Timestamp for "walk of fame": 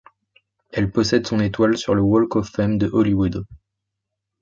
2.01-2.79